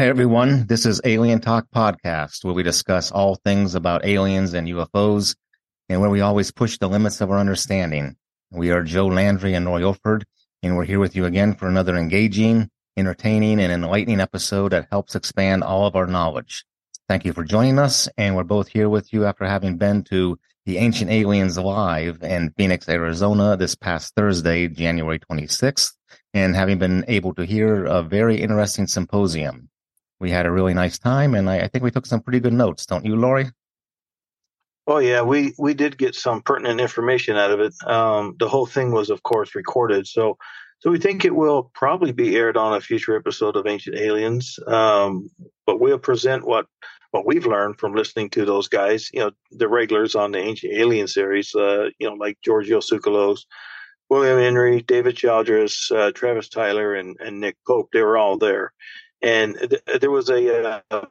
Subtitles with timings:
[0.00, 0.66] Hi, everyone.
[0.66, 5.36] This is Alien Talk Podcast, where we discuss all things about aliens and UFOs,
[5.90, 8.16] and where we always push the limits of our understanding.
[8.50, 10.24] We are Joe Landry and Roy Ilford,
[10.62, 15.14] and we're here with you again for another engaging, entertaining, and enlightening episode that helps
[15.14, 16.64] expand all of our knowledge.
[17.06, 20.38] Thank you for joining us, and we're both here with you after having been to
[20.64, 25.92] the Ancient Aliens Live in Phoenix, Arizona this past Thursday, January 26th,
[26.32, 29.69] and having been able to hear a very interesting symposium
[30.20, 32.52] we had a really nice time, and I, I think we took some pretty good
[32.52, 33.50] notes, don't you, Laurie?
[34.86, 37.74] Oh yeah, we we did get some pertinent information out of it.
[37.86, 40.36] Um, the whole thing was, of course, recorded, so
[40.80, 44.58] so we think it will probably be aired on a future episode of Ancient Aliens.
[44.66, 45.30] Um,
[45.66, 46.66] but we'll present what
[47.12, 49.10] what we've learned from listening to those guys.
[49.12, 51.54] You know, the regulars on the Ancient Alien series.
[51.54, 53.40] Uh, you know, like Giorgio Tsoukalos,
[54.08, 57.90] William Henry, David Childress, uh, Travis Taylor, and and Nick Pope.
[57.92, 58.72] They were all there
[59.22, 61.06] and th- there was a uh,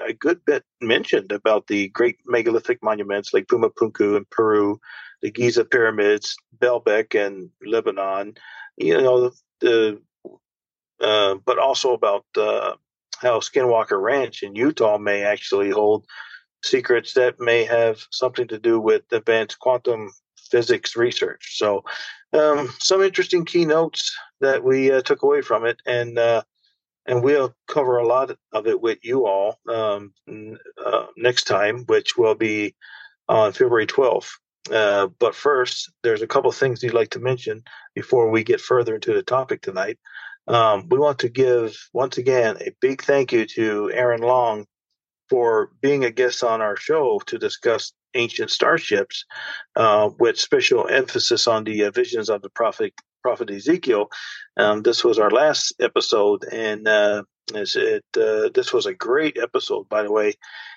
[0.00, 4.80] a good bit mentioned about the great megalithic monuments like Puma Punku in Peru,
[5.22, 8.34] the Giza pyramids, Baalbek in Lebanon.
[8.76, 10.00] You know the,
[11.00, 12.74] uh, but also about uh,
[13.18, 16.06] how Skinwalker Ranch in Utah may actually hold
[16.62, 21.56] secrets that may have something to do with advanced quantum physics research.
[21.58, 21.84] So,
[22.32, 26.42] um, some interesting keynotes that we uh, took away from it, and uh,
[27.06, 30.12] and we'll cover a lot of it with you all um,
[30.84, 32.74] uh, next time, which will be
[33.28, 34.30] on February 12th.
[34.70, 37.62] Uh, but first, there's a couple things you'd like to mention
[37.94, 39.98] before we get further into the topic tonight.
[40.46, 44.66] Um, we want to give once again a big thank you to Aaron Long
[45.28, 49.24] for being a guest on our show to discuss ancient starships,
[49.76, 54.08] uh, with special emphasis on the uh, visions of the prophet prophet Ezekiel.
[54.56, 57.24] Um, this was our last episode, and uh,
[57.54, 60.34] it uh, this was a great episode, by the way.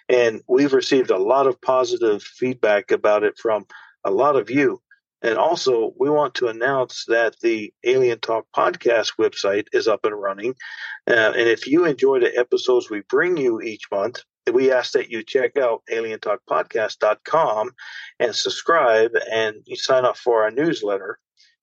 [0.07, 3.65] And we've received a lot of positive feedback about it from
[4.03, 4.81] a lot of you.
[5.21, 10.13] And also, we want to announce that the Alien Talk podcast website is up and
[10.13, 10.53] running.
[11.07, 14.19] Uh, and if you enjoy the episodes we bring you each month,
[14.53, 17.71] we ask that you check out alientalkpodcast.com
[18.19, 21.17] and subscribe and you sign up for our newsletter.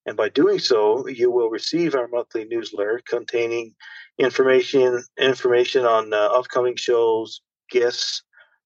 [0.07, 3.75] And by doing so, you will receive our monthly newsletter containing
[4.19, 7.41] information information on uh, upcoming shows,
[7.71, 8.23] guests,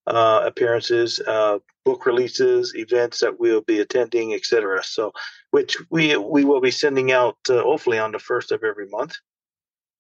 [0.07, 4.83] uh, appearances, uh, book releases, events that we'll be attending, etc.
[4.83, 5.13] So,
[5.51, 9.15] which we we will be sending out uh, hopefully on the first of every month.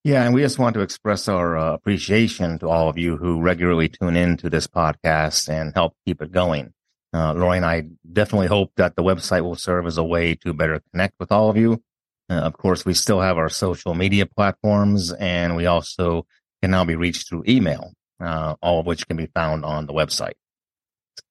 [0.05, 3.41] Yeah, and we just want to express our uh, appreciation to all of you who
[3.41, 6.73] regularly tune in to this podcast and help keep it going.
[7.17, 10.53] Uh, Laurie and I definitely hope that the website will serve as a way to
[10.53, 11.83] better connect with all of you.
[12.29, 16.27] Uh, of course, we still have our social media platforms, and we also
[16.61, 19.95] can now be reached through email, uh, all of which can be found on the
[19.95, 20.35] website.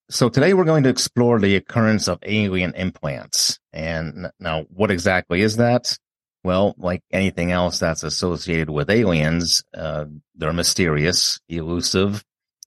[0.09, 3.59] So today we're going to explore the occurrence of alien implants.
[3.71, 5.95] And now, what exactly is that?
[6.43, 12.23] Well, like anything else that's associated with aliens, uh, they're mysterious, elusive,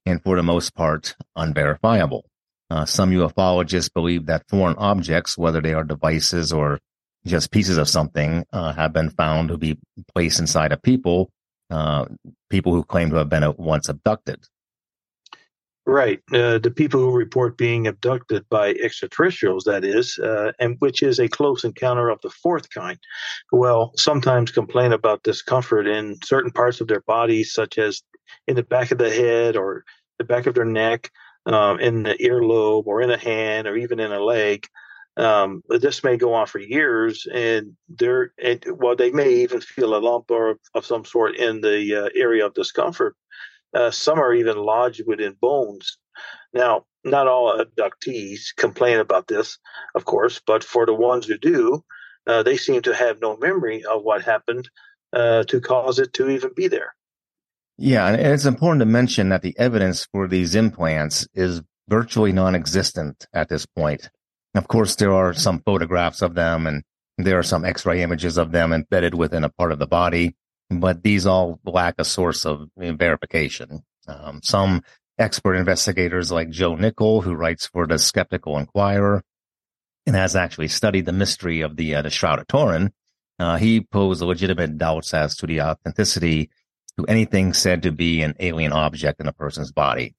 [0.06, 2.24] and for the most part, unverifiable.
[2.70, 6.78] Uh, some ufologists believe that foreign objects, whether they are devices or
[7.26, 9.78] just pieces of something, uh, have been found to be
[10.14, 11.30] placed inside of people,
[11.70, 12.04] uh,
[12.50, 14.46] people who claim to have been once abducted.
[15.86, 16.20] Right.
[16.30, 21.18] Uh, the people who report being abducted by extraterrestrials, that is, uh, and which is
[21.18, 22.98] a close encounter of the fourth kind,
[23.52, 28.02] well, sometimes complain about discomfort in certain parts of their bodies, such as
[28.46, 29.84] in the back of the head or
[30.18, 31.10] the back of their neck,
[31.48, 34.66] um, in the earlobe or in a hand or even in a leg.
[35.16, 39.96] Um, this may go on for years, and they're and, well, they may even feel
[39.96, 43.16] a lump or of some sort in the uh, area of discomfort.
[43.74, 45.98] Uh, some are even lodged within bones.
[46.52, 49.58] Now, not all abductees complain about this,
[49.94, 51.84] of course, but for the ones who do,
[52.26, 54.70] uh, they seem to have no memory of what happened
[55.12, 56.94] uh, to cause it to even be there.
[57.78, 63.26] Yeah, and it's important to mention that the evidence for these implants is virtually non-existent
[63.32, 64.10] at this point.
[64.54, 66.82] Of course, there are some photographs of them and
[67.18, 70.34] there are some x-ray images of them embedded within a part of the body,
[70.70, 73.84] but these all lack a source of verification.
[74.08, 74.82] Um, some
[75.16, 79.22] expert investigators like Joe Nickell, who writes for the Skeptical Inquirer
[80.06, 82.92] and has actually studied the mystery of the, uh, the Shroud of Turin,
[83.38, 86.50] uh, he posed legitimate doubts as to the authenticity
[86.98, 90.14] to anything said to be an alien object in a person's body.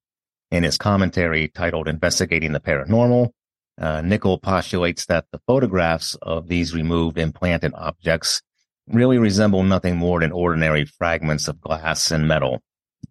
[0.49, 3.31] In his commentary titled Investigating the Paranormal,
[3.77, 8.41] uh, Nickell postulates that the photographs of these removed implanted objects
[8.87, 12.63] really resemble nothing more than ordinary fragments of glass and metal.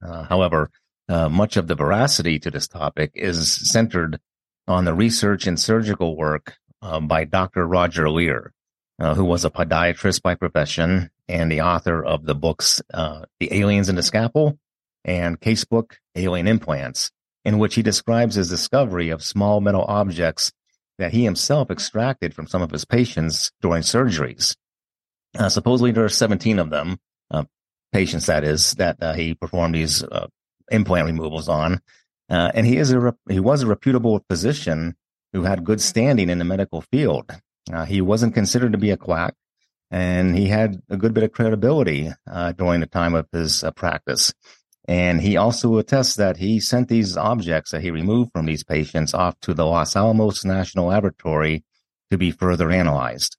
[0.03, 0.71] Uh, however,
[1.09, 4.19] uh, much of the veracity to this topic is centered
[4.67, 7.67] on the research and surgical work uh, by Dr.
[7.67, 8.53] Roger Leir,
[8.99, 13.53] uh, who was a podiatrist by profession and the author of the books uh, The
[13.53, 14.59] Aliens and the Scalpel
[15.05, 17.11] and Casebook Alien Implants,
[17.45, 20.53] in which he describes his discovery of small metal objects
[20.99, 24.57] that he himself extracted from some of his patients during surgeries.
[25.39, 26.99] Uh, supposedly, there are 17 of them,
[27.31, 27.45] uh,
[27.93, 30.27] patients that is, that uh, he performed these uh,
[30.71, 31.81] implant removals on.
[32.29, 34.95] Uh, and he is a he was a reputable physician
[35.33, 37.31] who had good standing in the medical field.
[37.87, 39.35] He wasn't considered to be a quack,
[39.91, 43.71] and he had a good bit of credibility uh, during the time of his uh,
[43.71, 44.33] practice.
[44.87, 49.13] And he also attests that he sent these objects that he removed from these patients
[49.13, 51.63] off to the Los Alamos National Laboratory
[52.11, 53.37] to be further analyzed.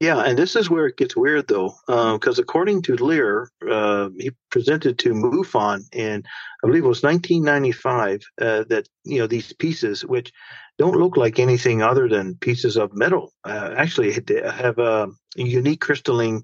[0.00, 4.10] Yeah, and this is where it gets weird, though, because um, according to Leir, uh,
[4.18, 6.24] he presented to MUFON in,
[6.62, 10.32] I believe it was 1995, uh, that you know these pieces, which
[10.78, 16.42] don't look like anything other than pieces of metal, uh, actually have a unique crystalline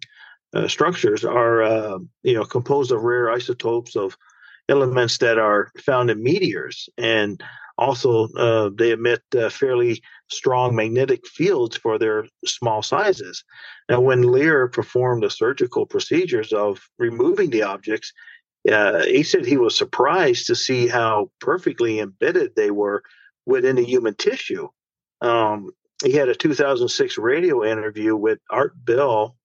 [0.55, 4.17] uh, structures are uh, you know composed of rare isotopes of
[4.71, 6.89] elements that are found in meteors.
[6.97, 7.43] And
[7.77, 13.43] also uh, they emit uh, fairly strong magnetic fields for their small sizes.
[13.89, 18.13] Now when Leir performed the surgical procedures of removing the objects
[18.71, 23.03] uh, he said he was surprised to see how perfectly embedded they were
[23.47, 24.69] within the human tissue.
[25.21, 25.71] Um,
[26.05, 29.37] he had a 2006 radio interview with Art Bell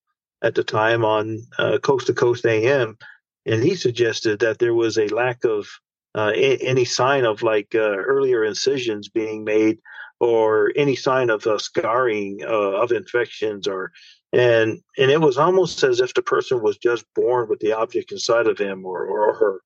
[0.41, 2.97] at the time on uh, Coast to Coast AM,
[3.45, 5.67] and he suggested that there was a lack of
[6.15, 9.79] uh, a- any sign of like uh, earlier incisions being made
[10.19, 12.47] or any sign of uh, scarring uh,
[12.81, 13.91] of infections or
[14.33, 18.11] and and it was almost as if the person was just born with the object
[18.11, 19.59] inside of him or, or her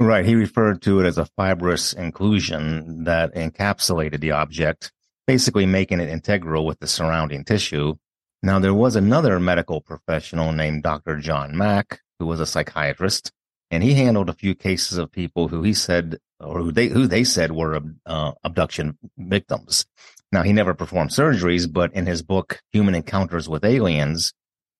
[0.00, 4.92] right he referred to it as a fibrous inclusion that encapsulated the object
[5.26, 7.94] basically making it integral with the surrounding tissue
[8.42, 11.16] now, there was another medical professional named Dr.
[11.16, 13.32] John Mack, who was a psychiatrist,
[13.70, 17.06] and he handled a few cases of people who he said, or who they, who
[17.06, 19.86] they said were uh, abduction victims.
[20.30, 24.34] Now, he never performed surgeries, but in his book, Human Encounters with Aliens,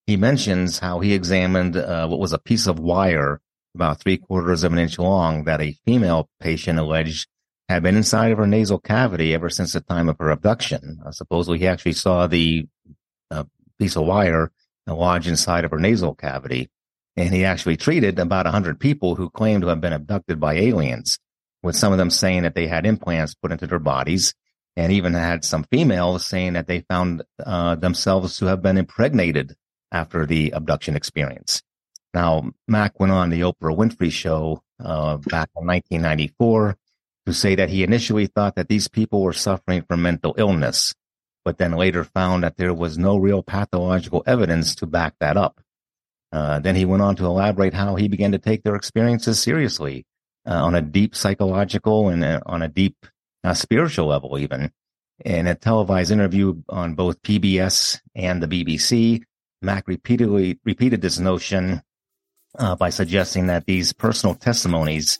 [0.06, 3.40] he mentions how he examined uh, what was a piece of wire
[3.74, 7.28] about three quarters of an inch long that a female patient alleged
[7.68, 10.98] had been inside of her nasal cavity ever since the time of her abduction.
[11.04, 12.66] Uh, supposedly, he actually saw the
[13.30, 13.46] a
[13.78, 14.50] piece of wire
[14.86, 16.70] lodge inside of her nasal cavity.
[17.18, 21.18] And he actually treated about 100 people who claimed to have been abducted by aliens,
[21.64, 24.34] with some of them saying that they had implants put into their bodies,
[24.76, 29.56] and even had some females saying that they found uh, themselves to have been impregnated
[29.90, 31.60] after the abduction experience.
[32.14, 36.76] Now, Mack went on the Oprah Winfrey show uh, back in 1994
[37.26, 40.94] to say that he initially thought that these people were suffering from mental illness
[41.48, 45.62] but then later found that there was no real pathological evidence to back that up.
[46.32, 50.04] Uh, then he went on to elaborate how he began to take their experiences seriously
[50.46, 53.06] uh, on a deep psychological and uh, on a deep
[53.44, 54.70] uh, spiritual level, even.
[55.24, 59.22] In a televised interview on both PBS and the BBC,
[59.62, 61.82] Mack repeatedly repeated this notion
[62.58, 65.18] uh, by suggesting that these personal testimonies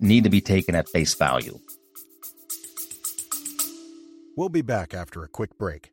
[0.00, 1.58] need to be taken at face value.
[4.36, 5.92] We'll be back after a quick break.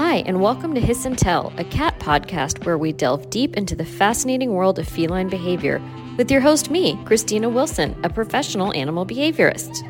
[0.00, 3.74] Hi, and welcome to Hiss and Tell, a cat podcast where we delve deep into
[3.74, 5.82] the fascinating world of feline behavior
[6.16, 9.82] with your host, me, Christina Wilson, a professional animal behaviorist.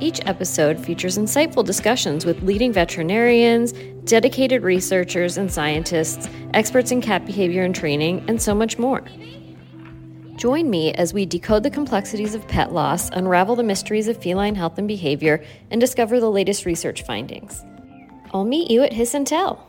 [0.00, 3.74] Each episode features insightful discussions with leading veterinarians,
[4.06, 9.04] dedicated researchers and scientists, experts in cat behavior and training, and so much more.
[10.36, 14.54] Join me as we decode the complexities of pet loss, unravel the mysteries of feline
[14.54, 17.62] health and behavior, and discover the latest research findings.
[18.34, 19.66] I'll meet you at Hiss and Tell.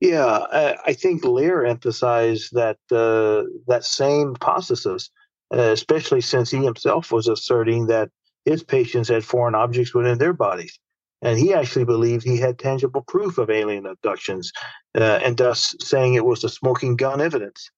[0.00, 5.08] Yeah, I think Leir emphasized that uh, that same hypothesis,
[5.50, 8.10] uh, especially since he himself was asserting that
[8.44, 10.78] his patients had foreign objects within their bodies
[11.24, 14.52] and he actually believed he had tangible proof of alien abductions,
[14.94, 17.70] uh, and thus saying it was the smoking gun evidence.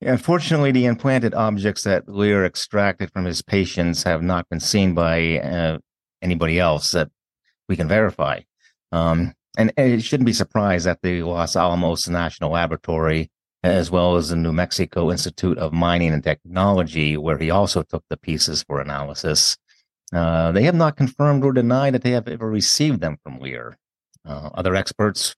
[0.00, 5.38] Unfortunately, the implanted objects that Leir extracted from his patients have not been seen by
[5.38, 5.78] uh,
[6.22, 7.08] anybody else that
[7.68, 8.40] we can verify.
[8.92, 13.30] Um, and, and it shouldn't be surprised that the Los Alamos National Laboratory,
[13.62, 18.04] as well as the New Mexico Institute of Mining and Technology, where he also took
[18.10, 19.56] the pieces for analysis,
[20.12, 23.76] Uh, they have not confirmed or denied that they have ever received them from Leir.
[24.24, 25.34] Uh, other experts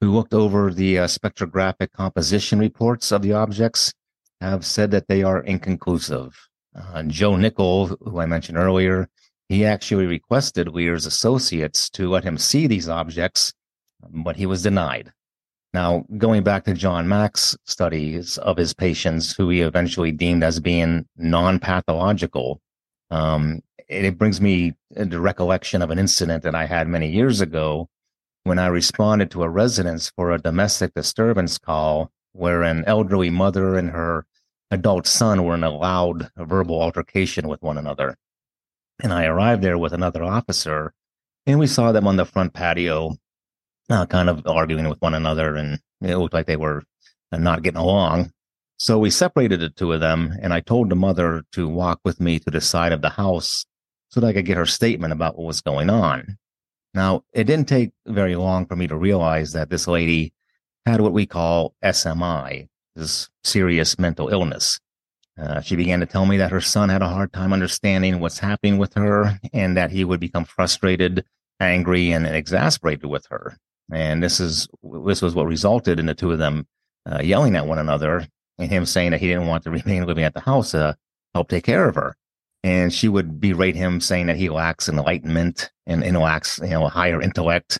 [0.00, 3.94] who looked over the uh, spectrographic composition reports of the objects
[4.40, 6.36] have said that they are inconclusive.
[6.74, 9.08] Uh, Joe Nickell, who I mentioned earlier,
[9.48, 13.52] he actually requested Leir's associates to let him see these objects,
[14.08, 15.12] but he was denied.
[15.72, 20.58] Now, going back to John Mack's studies of his patients, who he eventually deemed as
[20.58, 22.60] being non pathological,
[23.10, 27.88] um, it, brings me into recollection of an incident that I had many years ago
[28.44, 33.76] when I responded to a residence for a domestic disturbance call where an elderly mother
[33.76, 34.26] and her
[34.70, 38.16] adult son were in a loud verbal altercation with one another.
[39.02, 40.92] And I arrived there with another officer,
[41.46, 43.16] and we saw them on the front patio,
[43.88, 46.82] uh, kind of arguing with one another, and it looked like they were
[47.32, 48.32] uh, not getting along.
[48.78, 52.20] So we separated the two of them, and I told the mother to walk with
[52.20, 53.66] me to the side of the house
[54.10, 56.38] so that I could get her statement about what was going on.
[56.94, 60.32] Now, it didn't take very long for me to realize that this lady
[60.86, 62.68] had what we call SMI,
[63.44, 64.78] serious mental illness.
[65.40, 68.38] Uh, she began to tell me that her son had a hard time understanding what's
[68.38, 71.24] happening with her and that he would become frustrated,
[71.60, 73.56] angry, and exasperated with her.
[73.92, 74.68] And this is
[75.04, 76.66] this was what resulted in the two of them
[77.10, 78.26] uh, yelling at one another
[78.58, 80.96] and him saying that he didn't want to remain living at the house to
[81.34, 82.14] help take care of her
[82.62, 86.86] and she would berate him, saying that he lacks enlightenment and, and lacks, you know,
[86.86, 87.78] a higher intellect.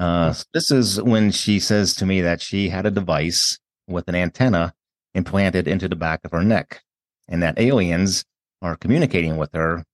[0.00, 4.14] Uh, this is when she says to me that she had a device with an
[4.14, 4.74] antenna
[5.14, 6.82] implanted into the back of her neck,
[7.28, 8.24] and that aliens
[8.62, 9.84] are communicating with her,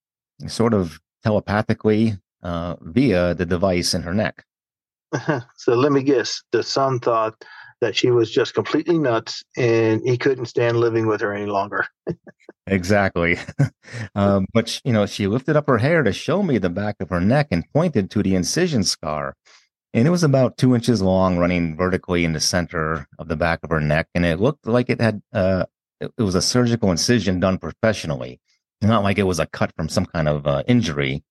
[0.47, 4.45] sort of telepathically uh, via the device in her neck.
[5.57, 7.35] so let me guess: the son thought
[7.81, 11.87] that she was just completely nuts, and he couldn't stand living with her any longer.
[12.67, 13.37] Exactly.
[14.15, 16.97] um, but, she, you know, she lifted up her hair to show me the back
[17.01, 19.35] of her neck and pointed to the incision scar.
[19.93, 23.61] And it was about two inches long, running vertically in the center of the back
[23.63, 24.09] of her neck.
[24.15, 25.67] And it looked like it had, uh,
[26.01, 28.41] it, was a surgical incision done professionally,
[28.83, 31.25] not like it was a cut from some kind of uh, injury.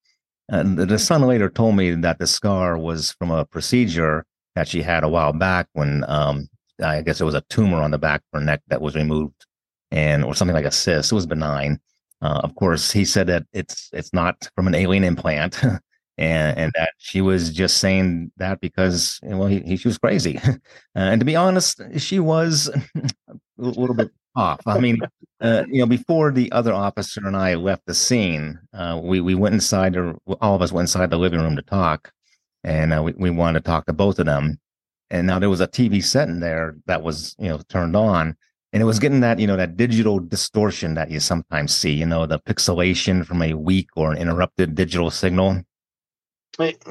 [0.49, 4.25] And the son later told me that the scar was from a procedure
[4.55, 6.49] that she had a while back when um,
[6.83, 9.45] I guess it was a tumor on the back of her neck that was removed
[9.91, 11.11] and or something like a cyst.
[11.11, 11.79] It was benign.
[12.21, 15.61] Uh, of course, he said that it's it's not from an alien implant,
[16.19, 20.37] and and that she was just saying that because well, he, he she was crazy,
[20.37, 20.53] uh,
[20.95, 24.59] and to be honest, she was a little bit off.
[24.67, 24.99] I mean,
[25.39, 29.33] uh, you know, before the other officer and I left the scene, uh, we we
[29.33, 32.11] went inside, or all of us went inside the living room to talk,
[32.65, 34.59] and uh, we we wanted to talk to both of them.
[35.09, 38.35] And now there was a TV set in there that was you know turned on
[38.71, 42.05] and it was getting that you know that digital distortion that you sometimes see you
[42.05, 45.63] know the pixelation from a weak or an interrupted digital signal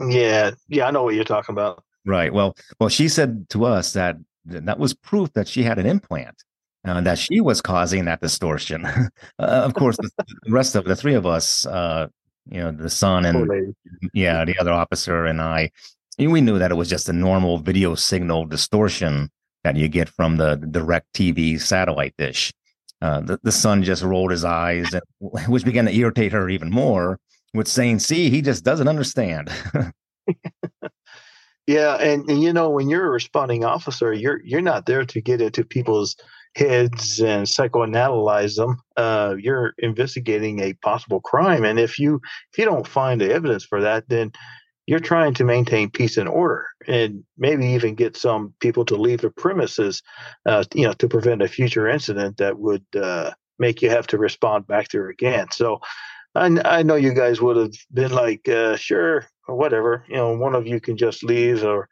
[0.08, 1.82] yeah yeah i know what you're talking about.
[2.04, 5.86] Right well well she said to us that that was proof that she had an
[5.86, 6.42] implant
[6.84, 8.86] and that she was causing that distortion.
[9.40, 10.10] Uh, of course the,
[10.44, 12.08] the, rest of the three of us uh
[12.50, 13.74] you know the son and
[14.12, 15.70] yeah the other officer and i
[16.18, 19.30] we knew that it was just a normal video signal distortion
[19.62, 22.52] that you get from the, DirecTV satellite dish.
[23.00, 25.02] Uh, the, the son just rolled his eyes, and,
[25.48, 27.20] which began to irritate her even more
[27.54, 29.50] with saying, See, he just doesn't understand.
[31.66, 31.96] yeah.
[31.96, 35.40] And, and, you know, when you're a responding officer, you're, you're not there to get
[35.40, 36.16] into people's
[36.54, 38.78] heads and psychoanalyze them.
[38.96, 41.64] Uh, you're investigating a possible crime.
[41.64, 42.20] And if you,
[42.52, 44.32] if you don't find the evidence for that, then
[44.88, 49.20] you're trying to maintain peace and order and maybe even get some people to leave
[49.20, 50.02] the premises
[50.46, 54.16] uh, you know to prevent a future incident that would uh, make you have to
[54.16, 55.78] respond back there again so
[56.34, 60.36] I, I know you guys would have been like uh, sure or whatever you know
[60.36, 61.88] one of you can just leave or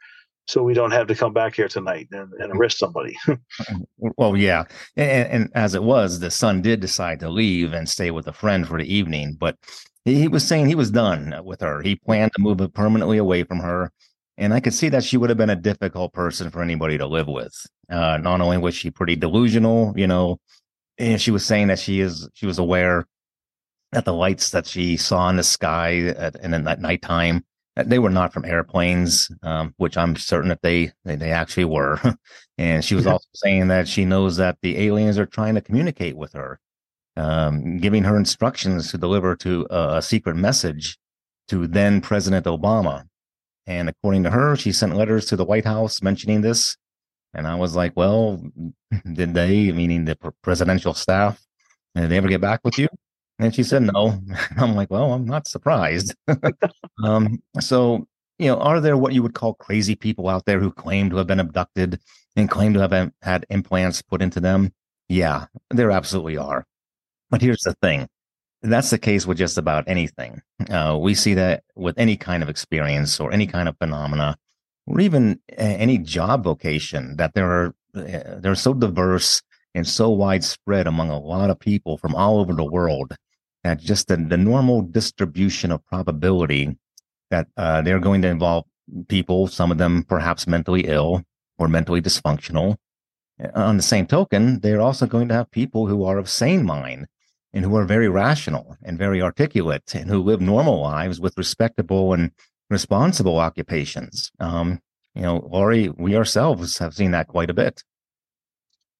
[0.48, 3.16] so we don't have to come back here tonight and, and arrest somebody
[3.98, 4.64] well yeah
[4.96, 8.32] and, and as it was the son did decide to leave and stay with a
[8.32, 9.56] friend for the evening but
[10.06, 11.82] he was saying he was done with her.
[11.82, 13.90] He planned to move permanently away from her.
[14.38, 17.06] And I could see that she would have been a difficult person for anybody to
[17.06, 17.52] live with.
[17.90, 20.38] Uh, not only was she pretty delusional, you know,
[20.98, 23.06] and she was saying that she is she was aware
[23.92, 27.44] that the lights that she saw in the sky at, in at nighttime
[27.84, 32.00] they were not from airplanes, um, which I'm certain that they they, they actually were.
[32.58, 36.16] and she was also saying that she knows that the aliens are trying to communicate
[36.16, 36.58] with her
[37.16, 40.98] um, giving her instructions to deliver to a, a secret message
[41.48, 43.04] to then President Obama.
[43.66, 46.76] And according to her, she sent letters to the White House mentioning this.
[47.34, 48.40] And I was like, well,
[49.12, 51.40] did they, meaning the presidential staff,
[51.94, 52.88] did they ever get back with you?
[53.38, 54.20] And she said no.
[54.56, 56.14] I'm like, well, I'm not surprised.
[57.04, 58.06] um, so,
[58.38, 61.16] you know, are there what you would call crazy people out there who claim to
[61.16, 62.00] have been abducted
[62.34, 64.72] and claim to have had implants put into them?
[65.08, 66.66] Yeah, there absolutely are.
[67.30, 68.08] But here's the thing
[68.62, 70.42] that's the case with just about anything.
[70.70, 74.36] Uh, we see that with any kind of experience or any kind of phenomena,
[74.86, 79.42] or even any job vocation, that there are uh, they're so diverse
[79.74, 83.14] and so widespread among a lot of people from all over the world
[83.66, 86.76] that just the, the normal distribution of probability
[87.30, 88.64] that uh, they're going to involve
[89.08, 91.22] people, some of them perhaps mentally ill
[91.58, 92.76] or mentally dysfunctional.
[93.54, 97.06] On the same token, they're also going to have people who are of sane mind
[97.52, 102.12] and who are very rational and very articulate and who live normal lives with respectable
[102.12, 102.30] and
[102.70, 104.30] responsible occupations.
[104.40, 104.80] Um,
[105.14, 107.82] you know, Laurie, we ourselves have seen that quite a bit.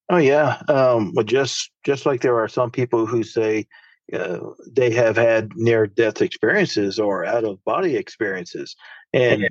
[0.08, 3.66] Oh yeah, um, well, just just like there are some people who say
[4.12, 8.76] uh, they have had near death experiences or out of body experiences,
[9.12, 9.48] and yeah.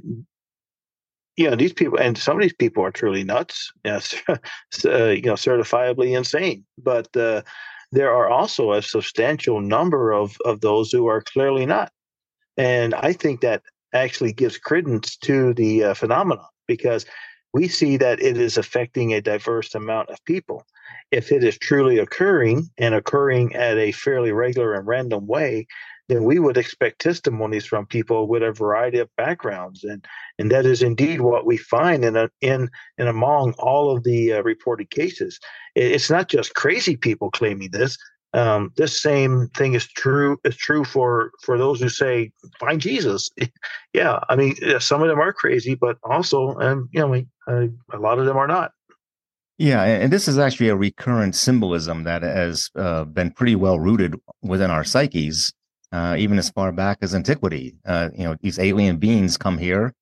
[1.37, 4.37] you know these people, and some of these people are truly nuts, yes, uh,
[4.85, 6.65] you know, certifiably insane.
[6.77, 7.41] But uh,
[7.91, 11.91] there are also a substantial number of of those who are clearly not,
[12.57, 13.61] and I think that
[13.93, 17.05] actually gives credence to the uh, phenomenon because
[17.53, 20.65] we see that it is affecting a diverse amount of people.
[21.11, 25.67] If it is truly occurring and occurring at a fairly regular and random way,
[26.07, 30.05] then we would expect testimonies from people with a variety of backgrounds, and
[30.37, 34.33] and that is indeed what we find in a, in and among all of the
[34.33, 35.39] uh, reported cases.
[35.75, 37.97] It's not just crazy people claiming this.
[38.33, 43.31] Um, this same thing is true is true for for those who say find Jesus.
[43.93, 47.15] yeah, I mean some of them are crazy, but also, um, you know,
[47.47, 48.71] uh, a lot of them are not.
[49.57, 54.15] Yeah, and this is actually a recurrent symbolism that has uh, been pretty well rooted
[54.41, 55.53] within our psyches,
[55.93, 57.75] uh, even as far back as antiquity.
[57.85, 59.93] Uh, you know, these alien beings come here,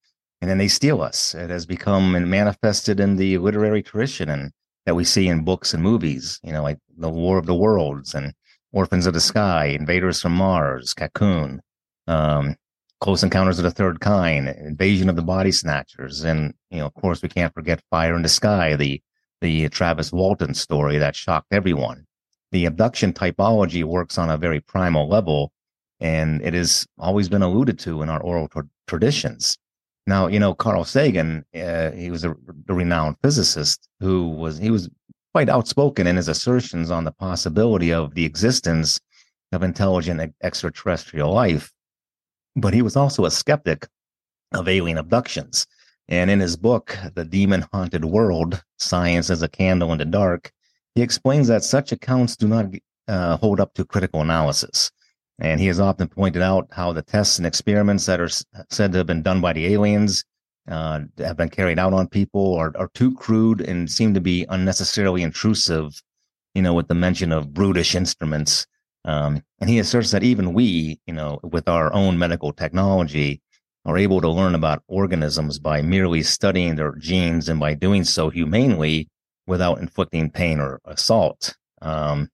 [0.41, 1.35] and then they steal us.
[1.35, 4.51] It has become and manifested in the literary tradition, and
[4.87, 8.15] that we see in books and movies, you know, like The War of the Worlds
[8.15, 8.33] and
[8.71, 11.61] Orphans of the Sky, Invaders from Mars, Cocoon,
[12.07, 12.55] um,
[13.01, 16.93] Close Encounters of the Third Kind, Invasion of the Body Snatchers, and you know, of
[16.95, 18.99] course, we can't forget Fire in the Sky, the
[19.43, 22.07] the Travis Walton story that shocked everyone.
[22.53, 25.51] The abduction typology works on a very primal level,
[25.99, 29.57] and it has always been alluded to in our oral tra- traditions.
[30.07, 34.71] Now, you know, Carl Sagan, uh, he was a, a, renowned physicist who was, he
[34.71, 34.89] was
[35.33, 39.01] quite outspoken in his assertions on the possibility of the existence
[39.51, 41.73] of intelligent extraterrestrial life.
[42.55, 43.87] But he was also a skeptic
[44.53, 45.67] of alien abductions.
[46.09, 50.51] And in his book, The Demon Haunted World Science as a Candle in the Dark,
[50.95, 52.67] he explains that such accounts do not
[53.07, 54.91] uh, hold up to critical analysis.
[55.39, 58.29] And he has often pointed out how the tests and experiments that are
[58.69, 60.23] said to have been done by the aliens
[60.69, 64.45] uh, have been carried out on people are, are too crude and seem to be
[64.49, 66.01] unnecessarily intrusive,
[66.53, 68.65] you know, with the mention of brutish instruments.
[69.05, 73.41] Um, and he asserts that even we, you know, with our own medical technology,
[73.85, 78.29] are able to learn about organisms by merely studying their genes and by doing so
[78.29, 79.09] humanely
[79.45, 81.55] without inflicting pain or assault.
[81.81, 82.29] Um,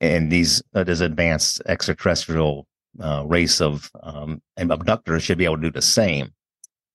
[0.00, 2.66] and these uh, this advanced extraterrestrial
[3.00, 6.32] uh, race of um, abductors should be able to do the same.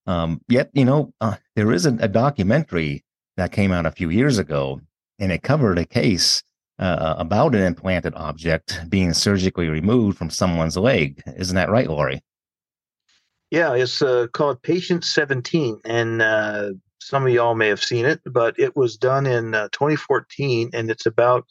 [0.05, 3.03] Um, yet, you know, uh, there is a, a, documentary
[3.37, 4.81] that came out a few years ago,
[5.19, 6.41] and it covered a case
[6.79, 11.21] uh, about an implanted object being surgically removed from someone's leg.
[11.37, 12.21] Isn't that right, Laurie?
[13.51, 18.21] Yeah, it's uh, called Patient 17, and uh, some of y'all may have seen it,
[18.25, 21.47] but it was done in 2014, and it's about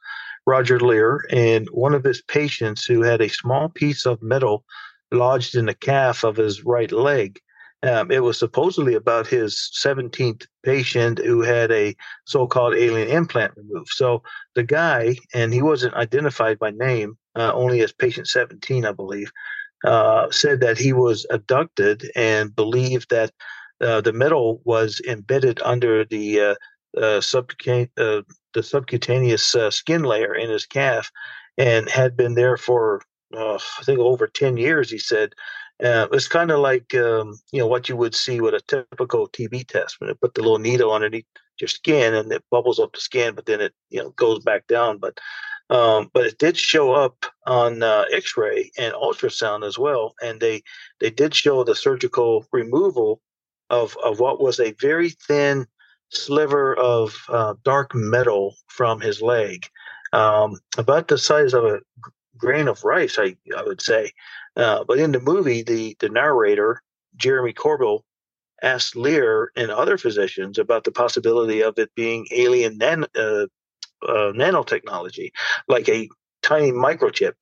[0.46, 4.64] Roger Leir and one of his patients who had a small piece of metal
[5.10, 7.40] lodged in the calf of his right leg.
[7.82, 13.52] Um, it was supposedly about his 17th patient who had a so called alien implant
[13.56, 13.90] removed.
[13.90, 14.22] So
[14.54, 19.30] the guy, and he wasn't identified by name, uh, only as patient 17, I believe,
[19.84, 23.32] uh, said that he was abducted and believed that
[23.80, 26.54] uh, the metal was embedded under the uh,
[27.00, 28.22] uh, subcutaneous, uh,
[28.54, 31.10] the subcutaneous skin layer in his calf,
[31.56, 33.02] and had been there for
[33.36, 34.90] I think over ten years.
[34.90, 35.32] He said
[35.80, 39.68] it's kind of like um, you know what you would see with a typical TB
[39.68, 41.26] test when they put the little needle underneath
[41.60, 44.66] your skin and it bubbles up the skin, but then it you know goes back
[44.66, 44.98] down.
[44.98, 45.18] But
[45.70, 50.62] um, but it did show up on uh, X-ray and ultrasound as well, and they
[51.00, 53.20] they did show the surgical removal
[53.70, 55.66] of of what was a very thin
[56.10, 59.66] sliver of uh, dark metal from his leg,
[60.12, 61.80] um, about the size of a
[62.38, 64.12] grain of rice, I, I would say.
[64.56, 66.82] Uh, but in the movie, the, the narrator,
[67.16, 68.00] Jeremy Corbell,
[68.62, 73.46] asked Leir and other physicians about the possibility of it being alien nan- uh,
[74.06, 75.30] uh, nanotechnology,
[75.68, 76.08] like a
[76.42, 77.32] tiny microchip.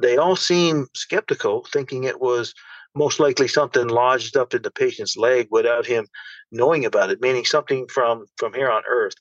[0.00, 2.54] They all seem skeptical, thinking it was
[2.94, 6.06] most likely something lodged up in the patient's leg without him
[6.50, 9.14] knowing about it, meaning something from from here on Earth.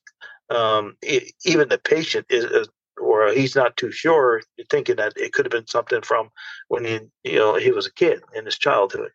[0.49, 2.67] Um, it, even the patient is, is,
[3.01, 6.29] or he's not too sure, thinking that it could have been something from
[6.67, 9.11] when he, you know, he was a kid in his childhood.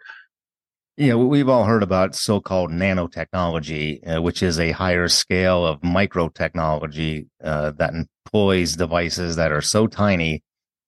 [0.99, 7.27] Yeah, we've all heard about so-called nanotechnology, uh, which is a higher scale of microtechnology
[7.45, 10.43] uh, that employs devices that are so tiny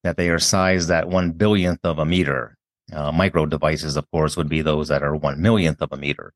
[0.04, 2.56] that they are sized at one billionth of a meter.
[2.90, 6.32] Uh, micro devices, of course, would be those that are one millionth of a meter.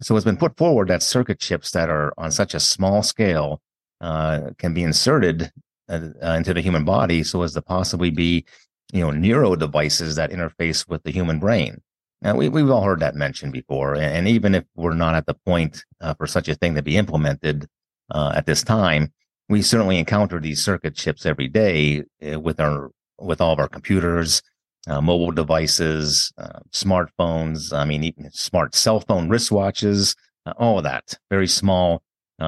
[0.00, 3.60] So it's been put forward that circuit chips that are on such a small scale
[4.00, 5.52] uh, can be inserted
[5.90, 8.46] uh, uh, into the human body so as to possibly be,
[8.90, 11.82] you know, neuro devices that interface with the human brain.
[12.22, 13.96] Now, we, we've all heard that mentioned before.
[13.96, 16.96] And, even if we're not at the point uh, for such a thing to be
[16.96, 17.66] implemented
[18.12, 19.12] uh, at this time,
[19.48, 23.68] we certainly encounter these circuit chips every day uh, with our with all of our
[23.68, 24.40] computers,
[24.88, 27.72] uh, mobile devices, uh, smartphones.
[27.72, 31.18] I mean, even smart cell phone wristwatches, uh, all of that.
[31.28, 32.02] Very small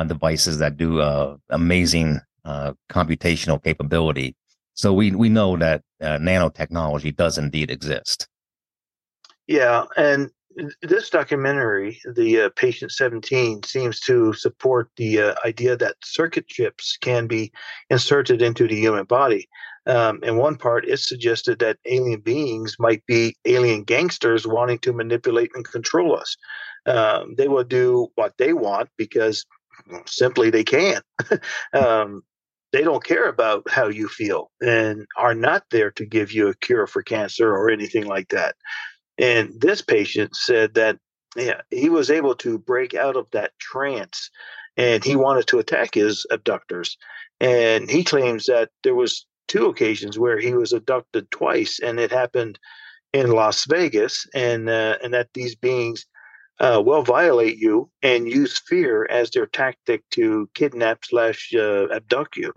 [0.06, 1.00] devices that do
[1.50, 4.34] amazing computational capability.
[4.74, 8.28] So we we know that nanotechnology does indeed exist.
[9.46, 10.30] Yeah, and
[10.82, 16.96] this documentary, the uh, Patient 17, seems to support the uh, idea that circuit chips
[17.00, 17.52] can be
[17.90, 19.48] inserted into the human body.
[19.86, 24.92] Um, in one part, it suggested that alien beings might be alien gangsters wanting to
[24.92, 26.36] manipulate and control us.
[26.86, 29.44] Um, they will do what they want because
[30.06, 31.02] simply they can.
[31.74, 32.22] um,
[32.72, 36.56] they don't care about how you feel and are not there to give you a
[36.56, 38.56] cure for cancer or anything like that.
[39.18, 40.98] And this patient said that
[41.36, 44.30] yeah, he was able to break out of that trance
[44.76, 46.96] and he wanted to attack his abductors.
[47.40, 52.10] And he claims that there was two occasions where he was abducted twice and it
[52.10, 52.58] happened
[53.12, 56.06] in Las Vegas and uh, and that these beings
[56.60, 62.36] uh, will violate you and use fear as their tactic to kidnap slash uh, abduct
[62.36, 62.52] you.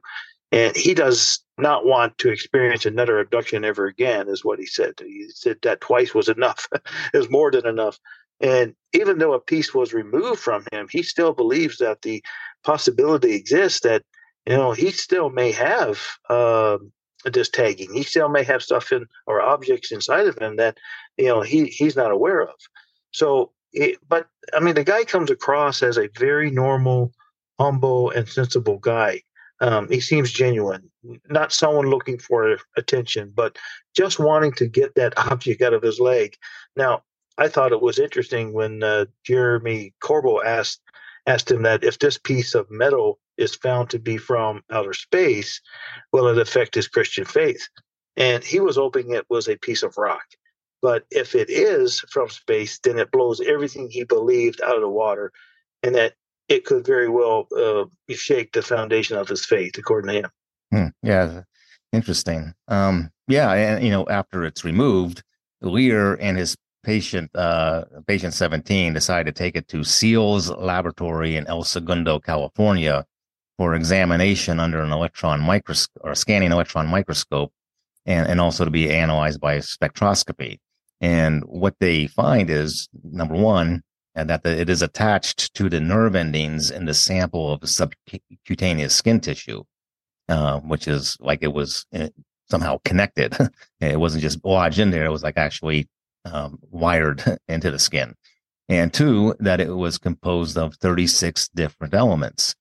[0.51, 4.93] And he does not want to experience another abduction ever again, is what he said.
[4.99, 6.67] He said that twice was enough,
[7.13, 7.99] it was more than enough.
[8.39, 12.23] And even though a piece was removed from him, he still believes that the
[12.63, 14.03] possibility exists that,
[14.45, 16.77] you know, he still may have uh,
[17.25, 17.93] this tagging.
[17.93, 20.77] He still may have stuff in or objects inside of him that,
[21.17, 22.55] you know, he, he's not aware of.
[23.11, 27.11] So, it, but I mean, the guy comes across as a very normal,
[27.59, 29.23] humble, and sensible guy.
[29.59, 30.89] Um, he seems genuine,
[31.29, 33.57] not someone looking for attention, but
[33.95, 36.35] just wanting to get that object out of his leg.
[36.75, 37.03] Now,
[37.37, 40.81] I thought it was interesting when uh, Jeremy Corbell asked
[41.27, 45.61] asked him that if this piece of metal is found to be from outer space,
[46.13, 47.67] will it affect his Christian faith?
[48.15, 50.23] And he was hoping it was a piece of rock.
[50.81, 54.89] But if it is from space, then it blows everything he believed out of the
[54.89, 55.33] water,
[55.83, 56.13] and that
[56.49, 60.31] it could very well uh, shake the foundation of his faith, according to him.
[60.71, 61.07] Hmm.
[61.07, 61.41] Yeah,
[61.91, 62.53] interesting.
[62.67, 65.23] Um, yeah, and you know, after it's removed,
[65.61, 71.45] Leir and his patient, uh, patient 17, decide to take it to Seals Laboratory in
[71.47, 73.05] El Segundo, California,
[73.57, 77.51] for examination under an electron microscope or scanning electron microscope,
[78.05, 80.59] and, and also to be analyzed by spectroscopy.
[81.01, 83.83] And what they find is number one,
[84.17, 88.95] and that the, it is attached to the nerve endings in the sample of subcutaneous
[88.95, 89.63] skin tissue,
[90.27, 92.09] uh, which is like it was uh,
[92.49, 93.37] somehow connected.
[93.79, 95.87] it wasn't just lodged in there; it was like actually
[96.25, 98.15] um, wired into the skin.
[98.67, 102.55] And two, that it was composed of 36 different elements.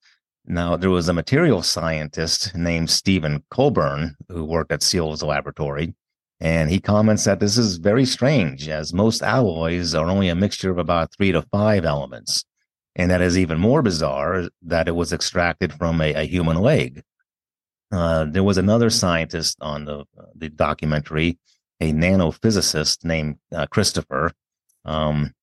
[0.44, 5.94] Now, there was a material scientist named Stephen Colbern who worked at Seals Laboratory,
[6.40, 10.70] and he comments that this is very strange, as most alloys are only a mixture
[10.70, 12.44] of about three to five elements.
[12.94, 17.02] And that is even more bizarre that it was extracted from a, a human leg.
[17.90, 21.38] Uh, there was another scientist on the, the documentary,
[21.80, 24.32] a nanophysicist named uh, Christopher.
[24.84, 25.34] Um,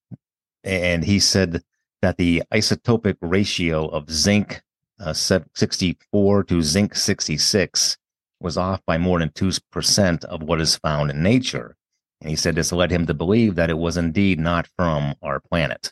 [0.64, 1.64] and he said
[2.02, 4.62] that the isotopic ratio of zinc
[5.00, 7.98] uh, 64 to zinc 66
[8.44, 11.76] was off by more than 2% of what is found in nature.
[12.22, 15.40] And he said this led him to believe that it was indeed not from our
[15.40, 15.92] planet.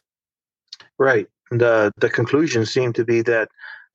[0.98, 1.28] Right.
[1.50, 3.50] The, the conclusion seemed to be that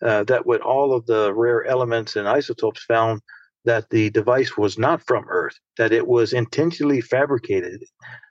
[0.05, 3.23] uh, that with all of the rare elements and isotopes found
[3.65, 7.83] that the device was not from Earth, that it was intentionally fabricated,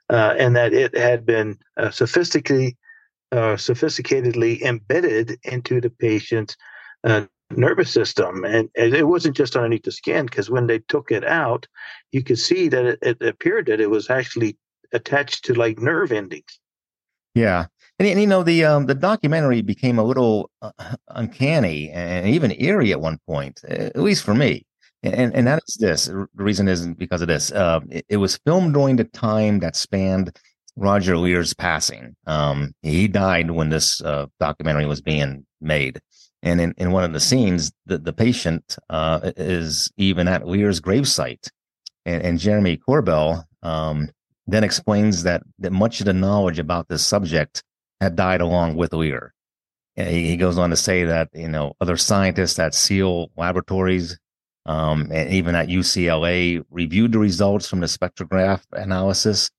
[0.08, 2.76] uh, and that it had been uh, sophisticatedly,
[3.32, 6.56] uh, sophisticatedly embedded into the patient's
[7.04, 8.44] uh, nervous system.
[8.44, 11.66] And, and, it wasn't just underneath the skin, because when they took it out,
[12.12, 14.56] you could see that it, it appeared that it was actually
[14.92, 16.58] attached to like nerve endings.
[17.34, 17.66] Yeah,
[17.98, 20.70] and, and, you know the um, the documentary became a little uh,
[21.08, 24.64] uncanny and even eerie at one point, at least for me.
[25.02, 26.06] And and that is this.
[26.06, 27.52] The reason isn't because of this.
[27.52, 30.36] Uh, it, it, was filmed during the time that spanned
[30.76, 32.16] Roger Leir's passing.
[32.26, 36.00] Um, he died when this uh, documentary was being made.
[36.46, 40.80] And in, in one of the scenes, the, the patient uh, is even at Leir's
[40.80, 41.50] gravesite.
[42.04, 44.08] And, and Jeremy Corbell um,
[44.46, 47.64] then explains that, that much of the knowledge about this subject
[48.00, 49.34] had died along with Leir.
[49.96, 54.16] He, he goes on to say that, you know, other scientists at Seal Laboratories
[54.66, 59.50] um, and even at UCLA reviewed the results from the spectrograph analysis,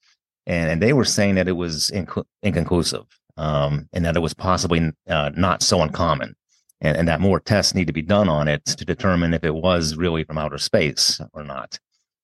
[0.46, 4.34] and, and they were saying that it was inc- inconclusive um, and that it was
[4.34, 6.36] possibly uh, not so uncommon,
[6.82, 9.56] and, and that more tests need to be done on it to determine if it
[9.56, 11.80] was really from outer space or not.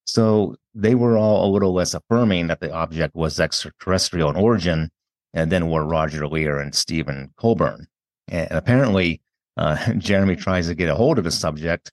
[0.06, 4.92] So they were all a little less affirming that the object was extraterrestrial in origin,
[5.34, 7.88] and then were Roger Leir and Stephen Colbern.
[8.28, 9.22] And apparently,
[9.58, 11.92] uh, Jeremy tries to get a hold of the subject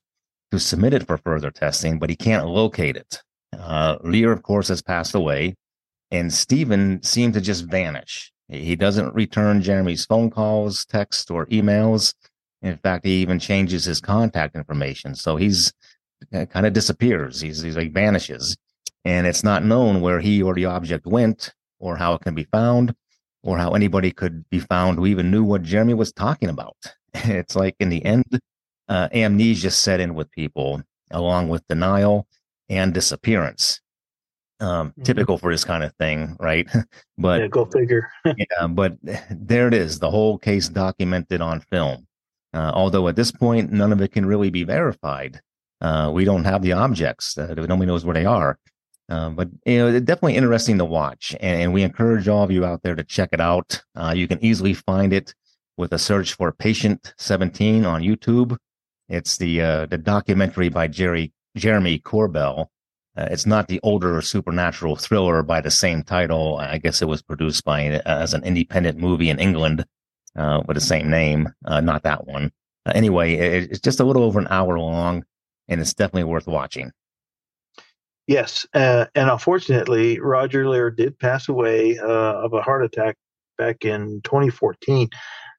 [0.51, 3.21] to submit it for further testing, but he can't locate it.
[3.57, 5.55] Uh, Leir, of course, has passed away,
[6.11, 8.31] and Stephen seemed to just vanish.
[8.49, 12.13] He doesn't return Jeremy's phone calls, texts, or emails.
[12.61, 15.15] In fact, he even changes his contact information.
[15.15, 15.73] So he's
[16.33, 17.41] uh, kind of disappears.
[17.41, 18.55] He's, he's like vanishes.
[19.03, 22.43] And it's not known where he or the object went, or how it can be
[22.43, 22.93] found,
[23.43, 26.75] or how anybody could be found who even knew what Jeremy was talking about.
[27.13, 28.39] It's like in the end,
[28.87, 32.27] uh, amnesia set in with people, along with denial
[32.69, 33.81] and disappearance.
[34.61, 35.03] Um, mm-hmm.
[35.03, 36.69] Typical for this kind of thing, right?
[37.17, 38.11] but yeah, go figure.
[38.25, 38.95] yeah, but
[39.29, 42.07] there it is, the whole case documented on film.
[42.53, 45.41] Uh, although at this point, none of it can really be verified.
[45.79, 48.59] Uh, we don't have the objects; uh, nobody knows where they are.
[49.09, 52.51] Uh, but you know, it's definitely interesting to watch, and, and, we encourage all of
[52.51, 53.81] you out there to check it out.
[53.95, 55.33] Uh, you can easily find it
[55.77, 58.57] with a search for "Patient 17" on YouTube,
[59.11, 62.67] it's the uh, the documentary by Jerry Jeremy Corbell.
[63.17, 66.57] It's not the older supernatural thriller by the same title.
[66.57, 69.85] I guess it was produced by as an independent movie in England
[70.35, 71.49] uh, with the same name.
[71.65, 72.51] Uh, not that one.
[72.85, 75.25] Uh, anyway, it, it's just a little over an hour long,
[75.67, 76.91] and it's definitely worth watching.
[78.27, 83.17] Yes, and unfortunately, Roger Leir did pass away of a heart attack
[83.57, 85.09] back in 2014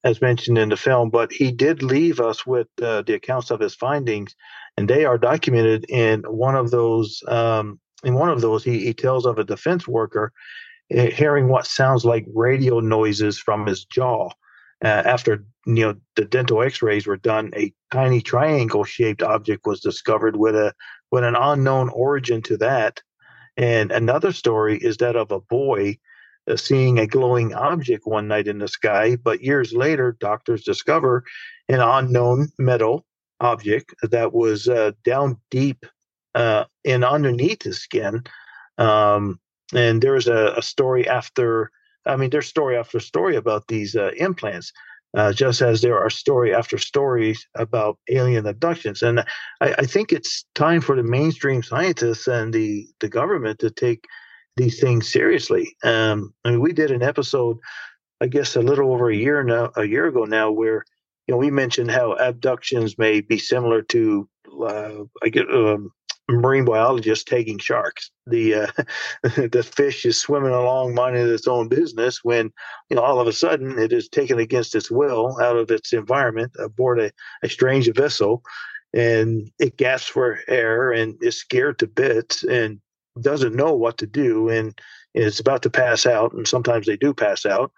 [0.04, 3.61] as mentioned in the film, but he did leave us with uh, the accounts of
[3.61, 4.35] his findings,
[4.76, 7.22] and they are documented in one of those.
[7.28, 10.32] Um, in one of those, he, he tells of a defense worker
[10.96, 14.28] uh, hearing what sounds like radio noises from his jaw.
[14.85, 20.37] Uh, after you know the dental X-rays were done, a tiny triangle-shaped object was discovered
[20.37, 20.75] with a
[21.11, 23.01] with an unknown origin to that.
[23.57, 25.99] And another story is that of a boy
[26.49, 31.25] uh, seeing a glowing object one night in the sky, but years later, doctors discover
[31.68, 33.05] an unknown metal
[33.40, 35.87] object that was uh, down deep
[36.35, 38.23] uh, and underneath the skin.
[38.79, 39.38] Um,
[39.75, 41.71] and there's a, a, story after,
[42.07, 44.73] I mean, there's story after story about these uh, implants.
[45.15, 49.03] Uh, just as there are story after stories about alien abductions.
[49.03, 49.21] And
[49.61, 54.07] I, I, think it's time for the mainstream scientists and the, the government to take
[54.57, 55.77] these things seriously.
[55.85, 57.59] Um, I mean, we did an episode,
[58.21, 60.85] I guess, a little over a year now, a year ago now, where
[61.27, 64.29] you know we mentioned how abductions may be similar to,
[64.62, 65.49] uh, I get.
[65.51, 65.93] Um,
[66.40, 68.11] marine biologist taking sharks.
[68.27, 68.66] The uh,
[69.23, 72.53] the fish is swimming along, minding its own business, when
[72.88, 75.92] you know all of a sudden it is taken against its will out of its
[75.92, 77.11] environment aboard a,
[77.42, 78.42] a strange vessel,
[78.95, 82.81] and it gasps for air and is scared to bits and
[83.21, 84.79] doesn't know what to do and
[85.14, 87.73] is about to pass out, and sometimes they do pass out,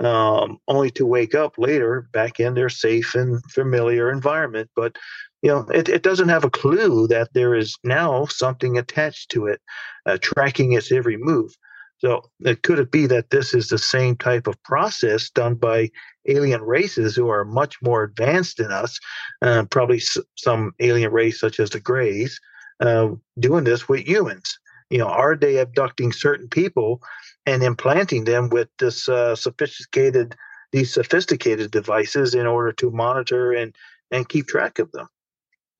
[0.00, 4.70] um, only to wake up later back in their safe and familiar environment.
[4.74, 4.96] But
[5.42, 9.46] you know, it, it doesn't have a clue that there is now something attached to
[9.46, 9.60] it,
[10.06, 11.52] uh, tracking its every move.
[11.98, 12.22] So,
[12.62, 15.90] could it be that this is the same type of process done by
[16.26, 18.98] alien races who are much more advanced than us?
[19.42, 22.40] Uh, probably s- some alien race such as the Greys
[22.80, 24.58] uh, doing this with humans
[24.90, 27.00] you know, are they abducting certain people
[27.46, 30.34] and implanting them with this uh, sophisticated
[30.72, 33.74] these sophisticated devices in order to monitor and
[34.10, 35.08] and keep track of them?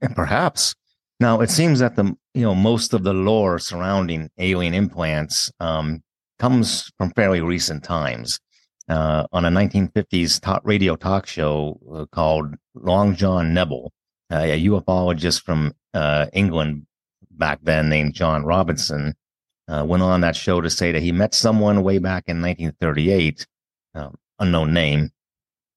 [0.01, 0.75] And perhaps,
[1.19, 6.03] Now, it seems that the you know most of the lore surrounding alien implants um,
[6.39, 8.41] comes from fairly recent times.
[8.89, 13.93] Uh, on a 1950s talk, radio talk show uh, called Long John Nebel,
[14.33, 16.87] uh, a ufologist from uh, England
[17.31, 19.15] back then named John Robinson
[19.71, 23.47] uh, went on that show to say that he met someone way back in 1938,
[23.95, 25.11] um, unknown name,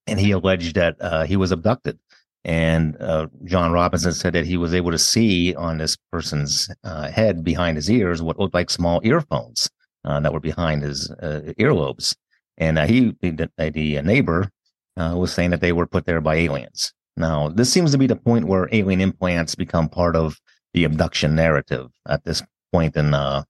[0.07, 1.99] and he alleged that uh, he was abducted.
[2.45, 7.09] And uh, John Robinson said that he was able to see on this person's uh,
[7.09, 9.69] head behind his ears what looked like small earphones
[10.03, 12.15] uh, that were behind his uh, earlobes.
[12.57, 14.49] And he, the, the neighbor,
[14.97, 16.93] was saying that they were put there by aliens.
[17.15, 20.39] Now, this seems to be the point where alien implants become part of
[20.73, 23.43] the abduction narrative at this point in uh,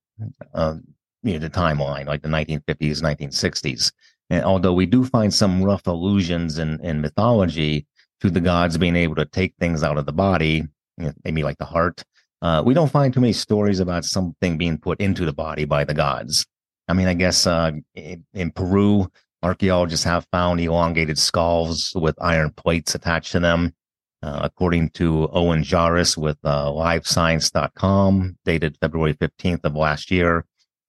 [0.53, 0.75] uh,
[1.23, 3.91] you know, the timeline, like the 1950s, 1960s.
[4.29, 7.88] And although we do find some rough allusions in, in mythology
[8.24, 10.64] to the gods being able to take things out of the body,
[10.98, 12.02] you know, maybe like the heart,
[12.42, 15.84] uh, we don't find too many stories about something being put into the body by
[15.84, 16.46] the gods.
[16.88, 22.52] I mean, I guess uh, in, in Peru, archaeologists have found elongated skulls with iron
[22.52, 23.74] plates attached to them.
[24.22, 30.46] Uh, according to Owen Jarus with uh, livescience.com, dated February 15th of last year.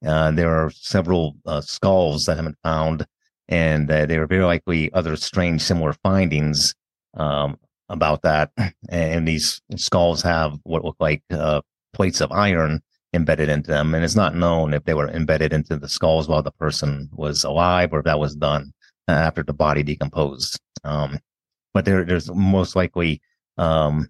[0.06, 3.04] Uh, there are several uh, skulls that have been found,
[3.48, 6.76] and uh, there are very likely other strange similar findings
[7.14, 8.50] um, about that.
[8.88, 13.94] And these skulls have what look like uh, plates of iron embedded into them.
[13.94, 17.44] And it's not known if they were embedded into the skulls while the person was
[17.44, 18.72] alive or if that was done
[19.08, 20.60] after the body decomposed.
[20.82, 21.18] Um,
[21.72, 23.22] but there, there's most likely
[23.56, 24.08] um,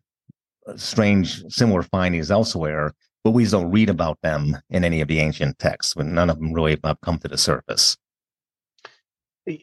[0.77, 5.59] strange, similar findings elsewhere, but we don't read about them in any of the ancient
[5.59, 5.95] texts.
[5.95, 7.97] But none of them really have come to the surface.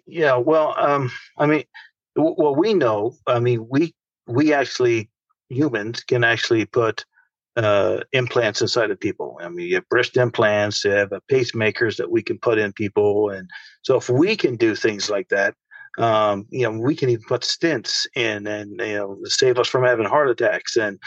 [0.06, 1.64] Yeah, well, um, I mean,
[2.16, 3.16] well, we know.
[3.28, 3.94] I mean, we
[4.28, 5.10] we actually
[5.50, 7.06] humans can actually put
[7.58, 9.38] uh, implants inside of people.
[9.42, 12.74] I mean, you have breast implants, you have uh, pacemakers that we can put in
[12.74, 13.50] people, and
[13.82, 15.56] so if we can do things like that,
[15.98, 19.84] um, you know, we can even put stents in and you know save us from
[19.84, 20.78] having heart attacks.
[20.78, 21.00] And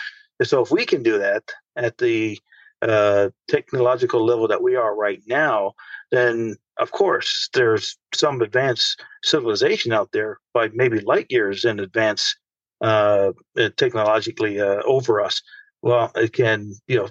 [0.42, 1.44] so, if we can do that
[1.76, 2.38] at the
[2.82, 5.72] uh, technological level that we are right now,
[6.10, 12.34] then of course there's some advanced civilization out there, by maybe light years in advance
[12.80, 13.32] uh,
[13.76, 15.40] technologically uh, over us.
[15.82, 17.08] Well, it can you know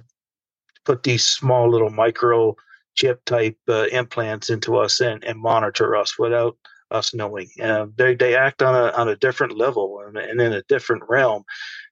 [0.85, 2.55] put these small little micro
[2.95, 6.57] chip type uh, implants into us and, and monitor us without
[6.91, 7.49] us knowing.
[7.61, 11.03] Uh, they they act on a on a different level and, and in a different
[11.09, 11.43] realm.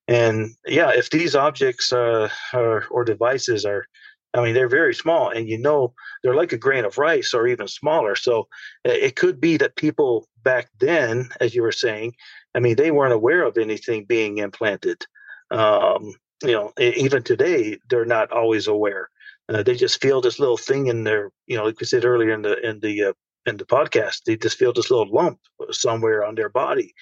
[0.07, 3.85] And yeah, if these objects uh, are, or devices are,
[4.33, 7.47] I mean, they're very small, and you know they're like a grain of rice or
[7.47, 8.15] even smaller.
[8.15, 8.47] So
[8.85, 12.13] it could be that people back then, as you were saying,
[12.55, 15.05] I mean, they weren't aware of anything being implanted.
[15.51, 16.13] Um,
[16.43, 19.09] you know, even today, they're not always aware.
[19.49, 22.33] Uh, they just feel this little thing in their, you know, like we said earlier
[22.33, 23.13] in the in the uh,
[23.45, 25.39] in the podcast, they just feel this little lump
[25.71, 26.93] somewhere on their body.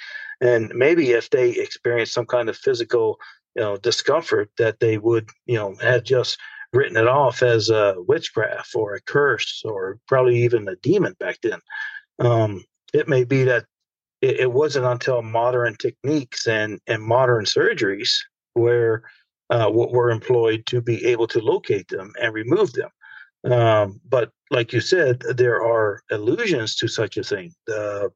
[0.42, 3.20] And maybe if they experience some kind of physical,
[3.56, 6.38] you know, discomfort, that they would, you know, have just
[6.74, 11.40] written it off as a witchcraft or a curse or probably even a demon back
[11.42, 11.60] then.
[12.20, 12.64] Um,
[12.94, 13.66] it may be that
[14.22, 18.10] it, it, wasn't until modern techniques and, and modern surgeries
[18.54, 19.04] where
[19.50, 22.90] uh, were employed to be able to locate them and remove them.
[23.46, 27.54] Um, but like you said, there are allusions to such a thing.
[27.68, 28.12] The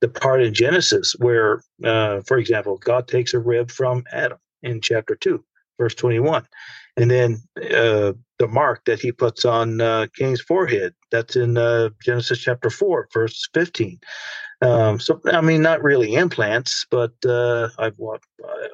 [0.00, 4.80] the part in Genesis where, uh, for example, God takes a rib from Adam in
[4.80, 5.42] chapter two,
[5.80, 6.46] verse twenty-one,
[7.00, 10.94] and then uh, the mark that he puts on uh, Cain's forehead.
[11.10, 13.98] That's in uh, Genesis chapter four, verse fifteen.
[14.60, 17.90] Um, so I mean, not really implants, but uh, I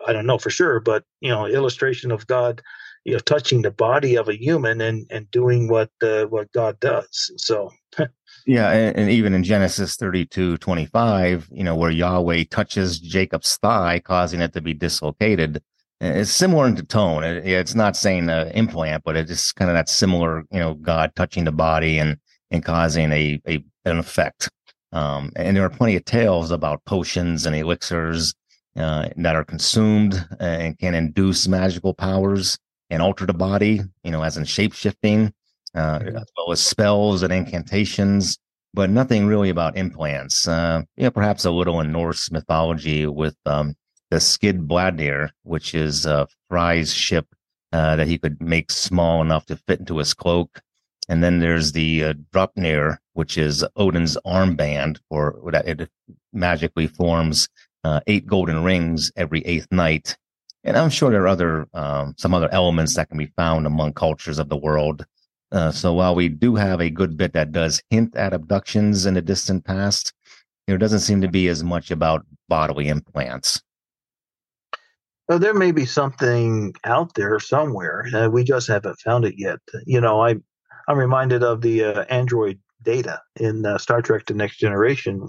[0.06, 2.62] I don't know for sure, but you know, illustration of God
[3.04, 6.80] you know touching the body of a human and and doing what uh, what God
[6.80, 7.30] does.
[7.36, 7.70] So
[8.46, 14.00] yeah, and, and, even in Genesis 32, 25, you know, where Yahweh touches Jacob's thigh,
[14.00, 15.62] causing it to be dislocated.
[16.00, 17.24] It's similar in tone.
[17.24, 20.74] It, it's not saying an implant, but it's just kind of that similar, you know,
[20.74, 22.16] God touching the body and
[22.50, 24.50] and causing a, a an effect.
[24.92, 28.34] Um, and there are plenty of tales about potions and elixirs
[28.76, 32.58] uh, that are consumed and can induce magical powers
[32.90, 35.32] and alter the body, you know, as in shape shifting,
[35.74, 36.16] uh, mm-hmm.
[36.16, 38.38] as well as spells and incantations,
[38.72, 40.46] but nothing really about implants.
[40.46, 43.74] Uh, you know, perhaps a little in Norse mythology with um,
[44.14, 47.26] the Skidbladnir, which is uh, Frey's ship
[47.72, 50.60] uh, that he could make small enough to fit into his cloak.
[51.08, 55.90] And then there's the uh, Draupnir, which is Odin's armband, or that it
[56.32, 57.48] magically forms
[57.82, 60.16] uh, eight golden rings every eighth night
[60.62, 63.94] And I'm sure there are other um, some other elements that can be found among
[63.94, 65.04] cultures of the world.
[65.50, 69.14] Uh, so while we do have a good bit that does hint at abductions in
[69.14, 70.12] the distant past,
[70.68, 73.60] there doesn't seem to be as much about bodily implants.
[75.28, 78.06] Well, there may be something out there somewhere.
[78.14, 79.58] Uh, we just haven't found it yet.
[79.86, 80.36] You know, I
[80.86, 85.26] I'm reminded of the uh, Android Data in uh, Star Trek: The Next Generation.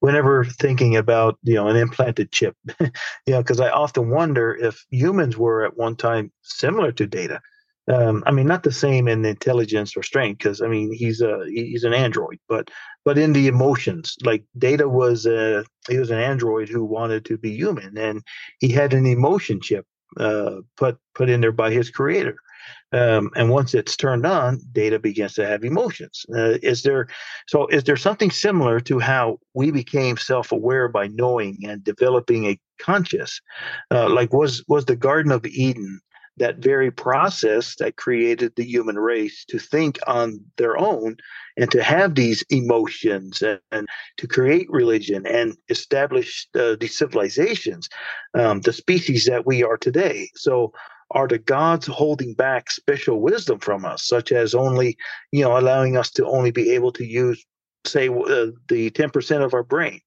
[0.00, 2.90] Whenever thinking about you know an implanted chip, you
[3.28, 7.40] know, because I often wonder if humans were at one time similar to Data.
[7.92, 11.44] Um, I mean, not the same in intelligence or strength, because I mean he's a
[11.46, 12.70] he's an android, but
[13.04, 17.36] but in the emotions, like Data was a he was an android who wanted to
[17.36, 18.22] be human, and
[18.60, 19.86] he had an emotion chip
[20.18, 22.36] uh, put put in there by his creator.
[22.92, 26.24] Um, and once it's turned on, Data begins to have emotions.
[26.34, 27.08] Uh, is there
[27.48, 27.66] so?
[27.66, 33.40] Is there something similar to how we became self-aware by knowing and developing a conscious?
[33.90, 36.00] Uh, like was was the Garden of Eden
[36.36, 41.16] that very process that created the human race to think on their own
[41.56, 47.88] and to have these emotions and, and to create religion and establish uh, these civilizations,
[48.34, 50.28] um, the species that we are today.
[50.34, 50.72] So
[51.12, 54.96] are the gods holding back special wisdom from us, such as only,
[55.30, 57.44] you know, allowing us to only be able to use,
[57.84, 60.00] say, uh, the 10% of our brain?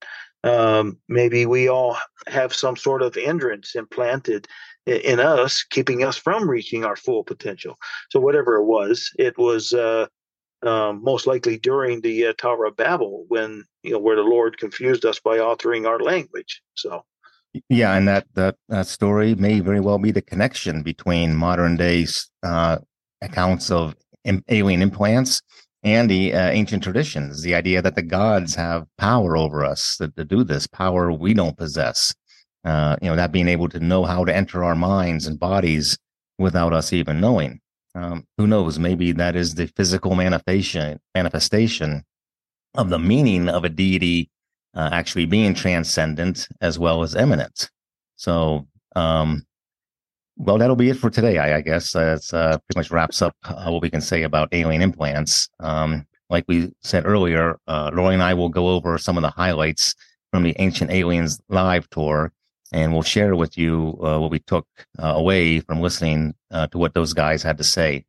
[0.44, 4.48] Um, maybe we all have some sort of hindrance implanted
[4.86, 7.76] in, us, keeping us from reaching our full potential.
[8.10, 10.08] So, whatever it was, it was uh,
[10.64, 14.58] um, most likely during the uh, Tower of Babel when, you know, where the Lord
[14.58, 16.62] confused us by altering our language.
[16.76, 17.04] So,
[17.70, 22.08] yeah, and that that that story may very well be the connection between modern day
[22.44, 22.78] uh,
[23.22, 23.96] accounts of
[24.50, 25.42] alien implants
[25.84, 27.41] and the uh, ancient traditions.
[27.41, 31.34] The idea that the gods have power over us to, to do this power we
[31.34, 32.13] don't possess.
[32.63, 35.97] Uh, you know, that being able to know how to enter our minds and bodies
[36.38, 37.61] without us even knowing.
[37.95, 38.78] Um, who knows?
[38.78, 42.03] Maybe that is the physical manifestation manifestation
[42.75, 44.30] of the meaning of a deity
[44.75, 47.69] uh, actually being transcendent as well as eminent.
[48.17, 49.45] So, um,
[50.38, 51.96] well, that'll be it for today, I, I guess.
[51.96, 55.50] Uh, it's uh, pretty much wraps up uh, what we can say about alien implants.
[55.60, 59.30] Um, like we said earlier, uh, Laurie and I will go over some of the
[59.30, 59.96] highlights
[60.32, 62.32] from the Ancient Aliens live tour,
[62.72, 64.68] and we'll share with you uh, what we took
[65.02, 68.06] uh, away from listening to what those guys had to say.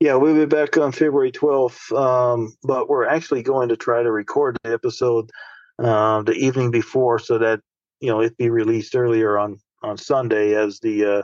[0.00, 4.10] Yeah, we'll be back on February 12th, um, but we're actually going to try to
[4.10, 5.30] record the episode
[5.78, 7.60] uh, the evening before so that
[8.00, 11.22] you know it be released earlier on on Sunday, as the uh,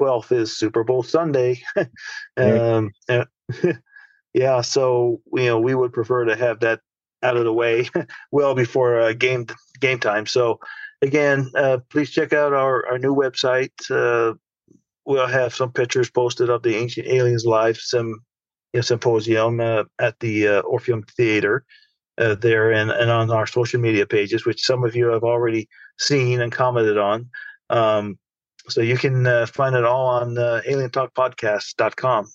[0.00, 1.62] 12th is Super Bowl Sunday.
[2.36, 2.90] um,
[4.34, 6.80] yeah, so you know we would prefer to have that
[7.22, 7.88] out of the way
[8.32, 9.46] well before uh, game
[9.80, 10.26] game time.
[10.26, 10.60] So
[11.02, 14.34] again, uh, please check out our our new website uh,
[15.10, 18.08] we'll have some pictures posted of the Ancient Aliens Live some
[18.72, 21.64] you know, symposium uh, at the uh, Orpheum Theater
[22.18, 25.68] uh, there and, and on our social media pages, which some of you have already
[25.98, 27.28] seen and commented on.
[27.70, 28.18] Um,
[28.68, 32.30] so you can uh, find it all on uh, alientalkpodcast.com.